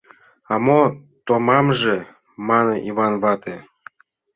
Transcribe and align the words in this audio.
—А 0.53 0.55
мо 0.65 0.79
томамже?— 1.25 1.97
мане 2.47 2.75
Йыван 2.85 3.13
вате. 3.23 3.55